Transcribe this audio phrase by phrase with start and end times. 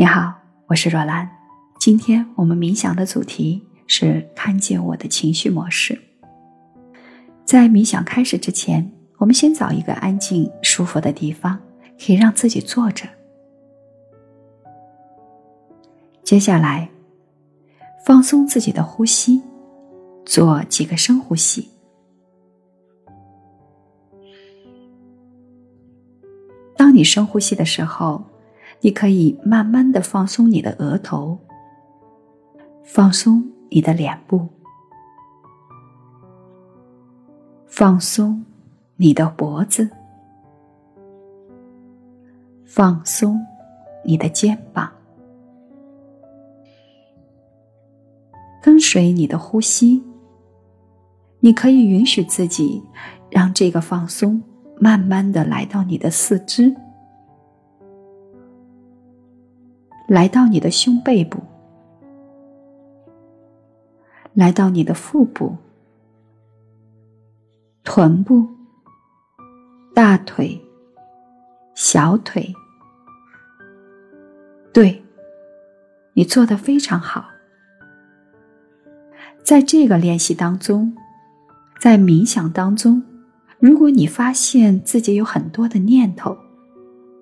[0.00, 0.32] 你好，
[0.66, 1.30] 我是若兰。
[1.78, 6.00] 今天我们冥想的主题是看见我的情绪模式。
[7.44, 11.60] 在冥想开始之前，我们先找一个安静、舒服的地方，
[12.02, 13.06] 可以让自己坐着。
[16.24, 16.88] 接下来，
[18.06, 19.42] 放松自己的呼吸，
[20.24, 21.68] 做几个深呼吸。
[26.74, 28.24] 当你深呼吸的时候，
[28.82, 31.38] 你可以慢慢的放松你的额头，
[32.82, 34.48] 放松你的脸部，
[37.66, 38.42] 放松
[38.96, 39.88] 你的脖子，
[42.64, 43.38] 放松
[44.02, 44.90] 你的肩膀，
[48.62, 50.02] 跟随你的呼吸，
[51.40, 52.82] 你可以允许自己
[53.30, 54.42] 让这个放松
[54.78, 56.74] 慢慢的来到你的四肢。
[60.10, 61.40] 来到你的胸背部，
[64.34, 65.56] 来到你的腹部、
[67.84, 68.44] 臀部、
[69.94, 70.60] 大腿、
[71.76, 72.52] 小腿。
[74.72, 75.00] 对，
[76.14, 77.26] 你做的非常好。
[79.44, 80.92] 在这个练习当中，
[81.80, 83.00] 在冥想当中，
[83.60, 86.36] 如果你发现自己有很多的念头，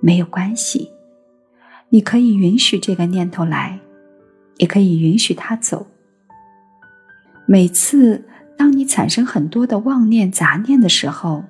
[0.00, 0.90] 没有关系。
[1.92, 3.78] 你可以允许这个念头来，
[4.58, 5.86] 也可以允许它走。
[7.46, 8.24] 每次
[8.56, 11.42] 当你产生很多的妄念、杂念的时候，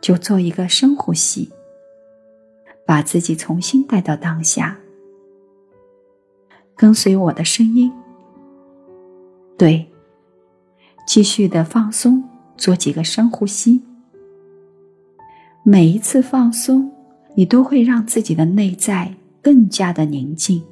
[0.00, 1.50] 就做一个深呼吸，
[2.86, 4.78] 把自己重新带到当下，
[6.76, 7.92] 跟随我的声音。
[9.58, 9.90] 对，
[11.04, 12.22] 继续的放松，
[12.56, 13.82] 做几个深呼吸。
[15.64, 16.92] 每一次放松，
[17.34, 19.12] 你都会让自己的内在。
[19.44, 20.64] 更加的宁静。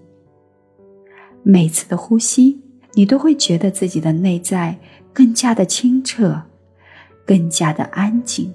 [1.42, 2.58] 每次的呼吸，
[2.94, 4.78] 你都会觉得自己的内在
[5.12, 6.42] 更加的清澈，
[7.26, 8.50] 更加的安静。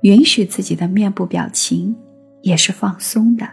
[0.00, 1.94] 允许自己的面部表情
[2.40, 3.46] 也是放松的。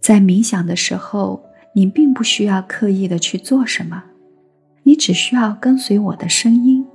[0.00, 4.04] 在冥想的时候，你并不需要刻意的去做什么，
[4.84, 6.86] 你只需要跟随我的声音，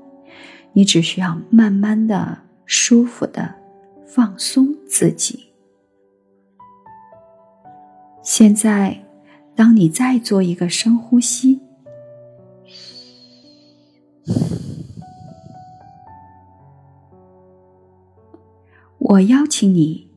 [0.73, 2.44] 你只需要慢慢的。
[2.65, 3.53] 舒服的
[4.05, 5.45] 放松自己。
[8.21, 9.03] 现在，
[9.55, 11.59] 当你再做一个深呼吸，
[18.97, 20.09] 我邀请你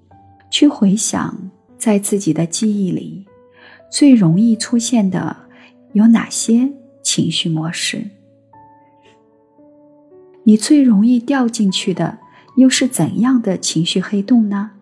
[0.51, 3.27] 去回想，在自己的记忆里
[3.91, 5.37] 最容易出现的
[5.93, 6.73] 有哪些
[7.03, 8.09] 情绪模式？
[10.45, 12.19] 你最容易掉进去的？
[12.59, 14.73] 又是怎样的情绪黑洞呢？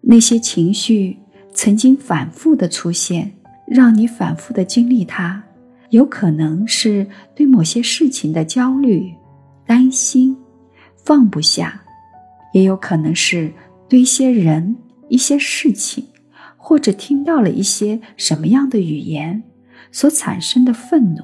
[0.00, 1.18] 那些情绪
[1.52, 3.34] 曾经反复的出现，
[3.66, 5.44] 让你反复的经历它，
[5.90, 9.12] 有可能是对某些事情的焦虑、
[9.66, 10.34] 担心、
[11.04, 11.82] 放不下，
[12.54, 13.52] 也有可能是
[13.86, 14.74] 对一些人、
[15.10, 16.06] 一些事情，
[16.56, 19.42] 或者听到了一些什么样的语言
[19.90, 21.22] 所产生的愤怒，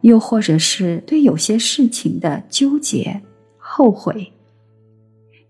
[0.00, 3.20] 又或者是对有些事情的纠结。
[3.80, 4.30] 后悔，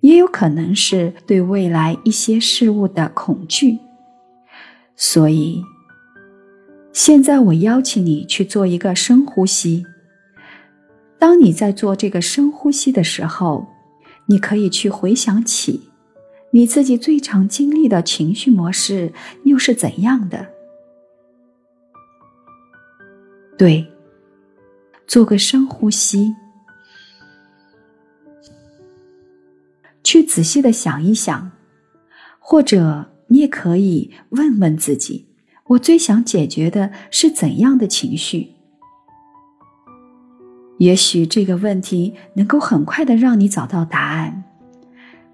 [0.03, 3.81] 也有可能是对未来一些事物的恐惧。
[4.95, 5.65] 所以，
[6.93, 9.85] 现在我邀请你去做一个深呼吸。
[11.19, 13.67] 当你在做这个深呼吸的时候，
[14.27, 15.91] 你可以去回想起
[16.53, 20.47] 你自己最常经历的情绪模式又是怎样的。
[23.59, 23.85] 对，
[25.09, 26.33] 做个深呼吸。
[30.11, 31.53] 去仔细的想一想，
[32.41, 35.29] 或者你也可以问问自己：
[35.69, 38.49] 我最想解决的是怎样的情绪？
[40.79, 44.43] 也许这个问题能够很快的让你找到答案。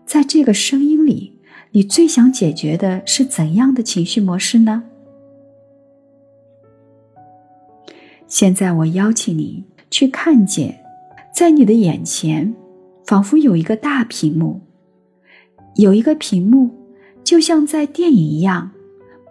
[0.05, 1.39] 在这个声音里，
[1.71, 4.83] 你最想解决的是怎样的情绪模式呢？
[8.27, 10.85] 现在我邀请你去看见，
[11.35, 12.55] 在你的眼前，
[13.07, 14.61] 仿佛有一个大屏幕。
[15.77, 16.71] 有一个屏幕，
[17.23, 18.71] 就像在电影一样，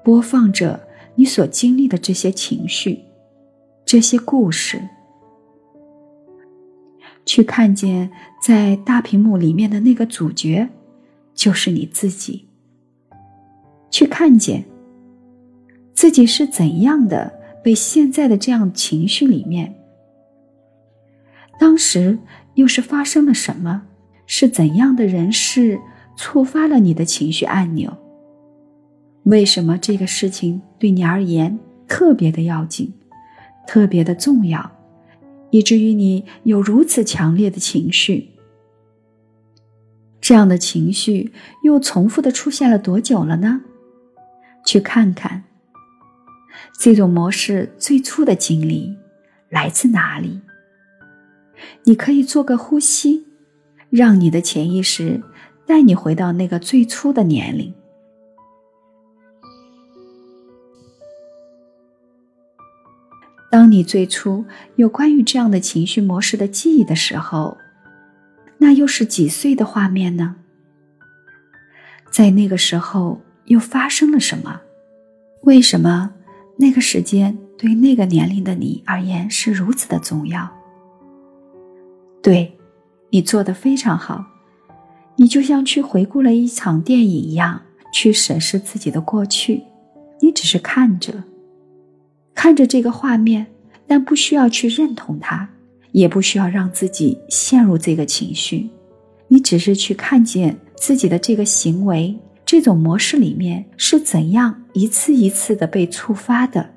[0.03, 2.99] 播放着你所经历的这些情绪、
[3.85, 4.81] 这些故事。
[7.25, 10.69] 去看见在大屏幕里面的那个主角，
[11.33, 12.47] 就是你自己。
[13.89, 14.65] 去看见
[15.93, 17.33] 自己是怎样的
[17.63, 19.73] 被现在的这样情绪里面，
[21.57, 22.19] 当时
[22.53, 23.87] 又是发生了什么？
[24.27, 25.79] 是怎样的人事
[26.17, 27.95] 触发了你的情绪按钮？
[29.23, 31.57] 为什么这个事情对你而言
[31.87, 32.93] 特别的要紧，
[33.67, 34.71] 特别的重要，
[35.49, 38.29] 以至于你有如此强烈的情绪？
[40.21, 41.31] 这样的情绪
[41.63, 43.61] 又重复的出现了多久了呢？
[44.65, 45.43] 去看看
[46.79, 48.95] 这种模式最初的经历
[49.49, 50.41] 来自哪里？
[51.83, 53.25] 你可以做个呼吸，
[53.89, 55.21] 让你的潜意识
[55.65, 57.73] 带你回到那个最初的年龄。
[63.49, 64.45] 当你最初
[64.75, 67.57] 有关于这样的情绪模式的记忆的时候，
[68.57, 70.35] 那又是几岁的画面呢？
[72.11, 74.59] 在那个时候又发生了什么？
[75.43, 76.13] 为什么
[76.57, 80.49] 那个时间对那个年龄的你而言是如此的重要？
[82.21, 82.57] 对，
[83.09, 84.25] 你做的非常好，
[85.15, 87.61] 你就像去回顾了一场电影一样，
[87.93, 89.63] 去审视自己的过去。
[90.19, 91.23] 你只是看着，
[92.33, 93.45] 看着这个画面，
[93.87, 95.47] 但不需要去认同它，
[95.91, 98.69] 也不需要让自己陷入这个情绪。
[99.27, 106.69] 你只是去看见自己的这个行为，这种模式里面是怎样一次一次的被触发的。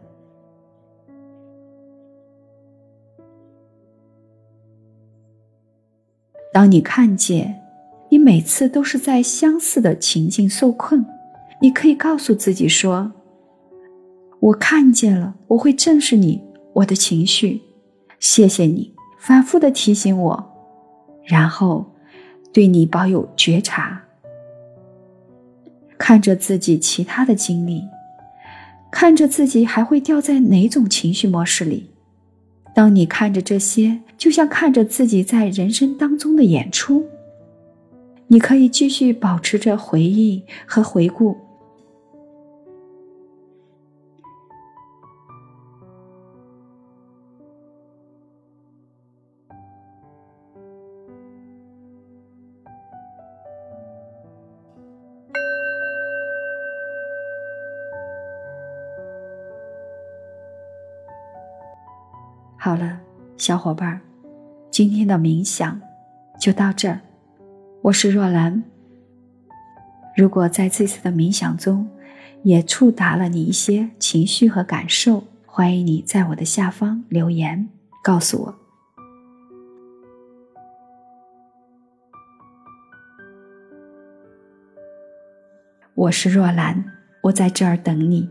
[6.52, 7.54] 当你看见，
[8.10, 11.04] 你每次都是在相似的情境受困，
[11.60, 13.12] 你可以告诉自己说
[14.40, 17.62] ：“我看见了，我会正视你，我的情绪。
[18.18, 20.52] 谢谢你反复的提醒我，
[21.24, 21.92] 然后
[22.52, 24.02] 对你保有觉察，
[25.98, 27.82] 看着自己其他的经历，
[28.90, 31.90] 看着自己还会掉在哪种情绪模式里。”
[32.74, 37.04] 当你看着这些，就像看着自己在人生当中的演出，
[38.30, 41.36] 你可以继续保持着回忆和回顾。
[62.60, 63.00] 好了，
[63.38, 64.00] 小伙伴儿，
[64.70, 65.80] 今天的冥想
[66.38, 67.00] 就到这儿。
[67.80, 68.64] 我是若兰。
[70.16, 71.88] 如果在这次的冥想中
[72.42, 77.68] 也触达了你一些情绪和感受，欢迎你在我的下方留言
[78.02, 78.54] 告诉我。
[85.94, 86.84] 我是若兰，
[87.22, 88.28] 我在这儿等你。